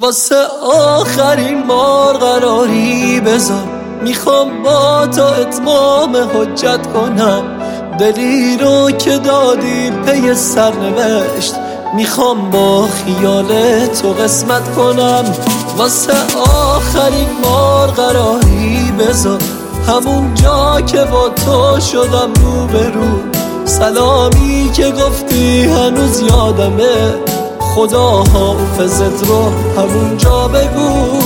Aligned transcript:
واسه 0.00 0.36
آخرین 0.72 1.66
بار 1.66 2.16
قراری 2.16 3.20
بذار. 3.20 3.68
می‌خوام 4.02 4.62
با 4.62 5.06
تو 5.06 5.22
اتمام 5.22 6.16
حجت 6.16 6.86
کنم. 6.86 7.42
دلی 7.98 8.58
رو 8.58 8.90
که 8.90 9.18
دادی 9.18 9.90
پی 9.90 10.34
سرنوشت. 10.34 11.54
می‌خوام 11.96 12.50
با 12.50 12.88
خیال 12.88 13.46
تو 13.86 14.12
قسمت 14.12 14.74
کنم. 14.74 15.24
واسه 15.76 16.12
آخرین 16.38 17.28
بار 17.42 17.88
قراری 17.88 18.92
بذار. 18.98 19.40
همون 19.88 20.34
جا 20.34 20.80
که 20.80 21.04
با 21.04 21.28
تو 21.28 21.80
شدم 21.80 22.32
رو 22.42 22.66
به 22.66 22.90
رو 22.90 23.18
سلامی 23.64 24.70
که 24.74 24.90
گفتی 24.90 25.64
هنوز 25.64 26.20
یادمه. 26.20 27.14
خدا 27.74 28.24
حافظت 28.34 29.28
رو 29.28 29.42
همونجا 29.76 30.48
بگو. 30.48 31.23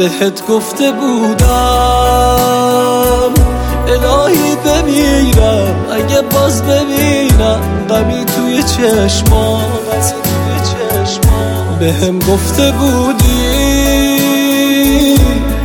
بهت 0.00 0.46
گفته 0.46 0.92
بودم. 0.92 1.48
الهی 3.88 4.56
بمیرم 4.64 5.74
اگه 5.92 6.20
باز 6.22 6.62
ببینم. 6.62 7.60
غمی 7.88 8.24
توی 8.24 8.62
چشمات 8.62 10.14
بهم 11.80 12.18
گفته 12.18 12.72
بودی 12.72 13.60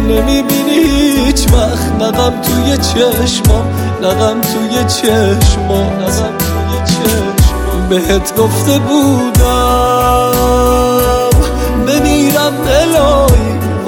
نمی‌بینی 0.09 0.83
هیچ 1.25 1.45
وقت. 1.53 1.91
نقم 2.01 2.33
توی 2.41 2.77
چشمام 2.77 3.67
نقم 4.01 4.41
توی 4.41 4.83
چشمام 4.87 5.93
نقم 6.01 6.37
توی 6.37 6.73
چشمام. 6.85 7.89
بهت 7.89 8.35
گفته 8.35 8.79
بودم. 8.79 9.64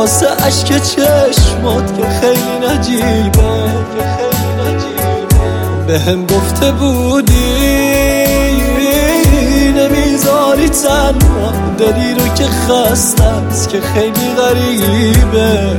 واسه 0.08 0.28
عشق 0.28 0.78
چشمات 0.78 1.98
که 1.98 2.04
خیلی 2.22 2.68
نجیبه 2.68 3.72
به 5.88 6.00
هم 6.00 6.26
گفته 6.26 6.72
بودی 6.72 7.34
نمی‌ذاری 9.78 10.70
تنها. 10.70 11.52
دلی 11.78 12.14
رو 12.14 12.34
که 12.34 12.48
است 13.24 13.70
که 13.70 13.82
خیلی 13.82 14.34
غریبه. 14.38 15.78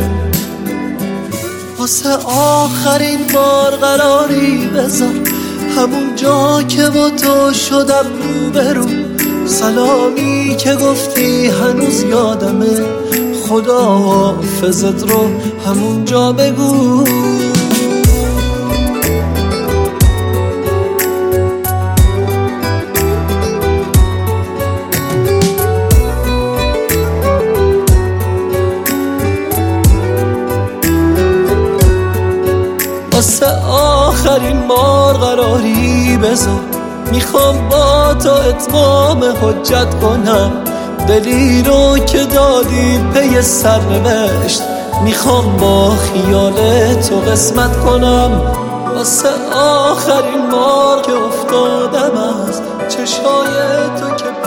واسه 1.78 2.12
آخرین 2.36 3.20
بار 3.34 3.70
قراری 3.70 4.66
بذار. 4.66 5.14
همون 5.76 6.16
جا 6.16 6.62
که 6.62 6.88
با 6.88 7.10
تو 7.10 7.52
شدم 7.52 8.06
رو 8.74 8.86
سلامی 9.46 10.56
که 10.58 10.74
گفتی 10.74 11.46
هنوز 11.46 12.02
یادمه. 12.02 12.80
خدا 13.48 13.84
حافظت 13.84 15.10
رو 15.10 15.30
همونجا 15.66 16.32
بگو. 16.32 17.04
واسه 33.12 33.46
آخرین 33.70 34.68
بار 34.68 35.14
قراری 35.14 36.17
بذار. 36.23 36.61
می‌خوام 37.12 37.68
با 37.68 38.14
تو 38.14 38.30
اتمام 38.30 39.24
حجت 39.24 40.00
کنم. 40.00 40.50
دلی 41.07 41.63
رو 41.63 41.98
که 41.98 42.25
دادی 42.25 43.01
پی 43.14 43.42
سرنوشت 43.42 44.63
می‌خوام 45.05 45.57
با 45.57 45.91
خیال 45.91 46.55
تو 46.95 47.20
قسمت 47.20 47.85
کنم. 47.85 48.42
واسه 48.95 49.29
آخرین 49.55 50.51
بار 50.53 51.03
که 51.03 51.13
افتادم 51.13 52.19
از 52.19 52.63
چشای 52.89 53.55
تو 54.01 54.17
که 54.17 54.37